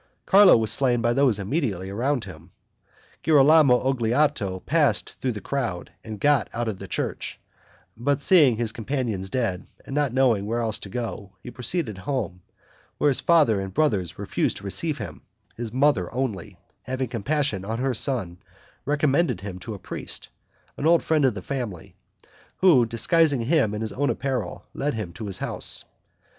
[0.25, 2.49] Carlo was slain by those immediately around him.
[3.21, 7.39] Girolamo Olgiato passed through the crowd, and got out of the church;
[7.95, 12.41] but seeing his companions dead, and not knowing where else to go, he proceeded home,
[12.97, 15.21] where his father and brothers refused to receive him;
[15.55, 18.39] his mother only, having compassion on her son
[18.85, 20.29] recommended him to a priest,
[20.77, 21.93] an old friend of the family,
[22.57, 25.85] who, disguising him in his own apparel, led him to his house.